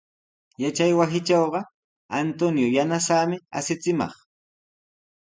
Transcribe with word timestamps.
Yachaywasitrawqa 0.61 1.59
Antonio 2.21 2.67
yanasaami 2.77 3.37
asichimaq. 3.57 4.13